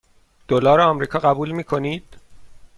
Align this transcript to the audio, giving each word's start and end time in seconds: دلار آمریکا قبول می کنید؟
دلار 0.47 0.81
آمریکا 0.81 1.19
قبول 1.19 1.51
می 1.51 1.63
کنید؟ 1.63 2.17